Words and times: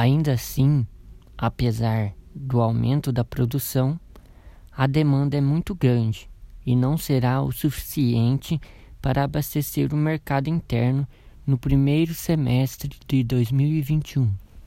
Ainda 0.00 0.32
assim, 0.32 0.86
apesar 1.36 2.14
do 2.34 2.62
aumento 2.62 3.12
da 3.12 3.22
produção, 3.22 4.00
a 4.72 4.86
demanda 4.86 5.36
é 5.36 5.42
muito 5.42 5.74
grande 5.74 6.26
e 6.64 6.74
não 6.74 6.96
será 6.96 7.42
o 7.42 7.52
suficiente 7.52 8.58
para 9.02 9.24
abastecer 9.24 9.92
o 9.92 9.98
mercado 9.98 10.48
interno 10.48 11.06
no 11.46 11.58
primeiro 11.58 12.14
semestre 12.14 12.98
de 13.06 13.22
2021. 13.22 14.32